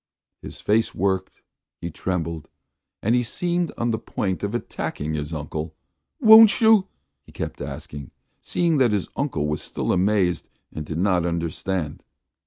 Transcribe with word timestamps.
His 0.41 0.59
face 0.59 0.95
worked; 0.95 1.43
he 1.79 1.91
trembled, 1.91 2.49
and 3.03 3.23
seemed 3.23 3.71
on 3.77 3.91
the 3.91 3.99
point 3.99 4.41
of 4.41 4.55
attacking 4.55 5.13
his 5.13 5.31
uncle.... 5.31 5.75
"Won't 6.19 6.59
you?" 6.59 6.87
he 7.23 7.31
kept 7.31 7.61
asking, 7.61 8.09
seeing 8.41 8.77
that 8.77 8.93
his 8.93 9.09
uncle 9.15 9.45
was 9.45 9.61
still 9.61 9.91
amazed 9.91 10.49
and 10.73 10.87
did 10.87 10.97
not 10.97 11.23
understand. 11.23 12.01